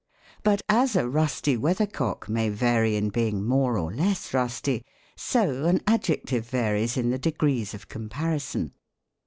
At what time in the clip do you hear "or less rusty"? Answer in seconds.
3.77-4.83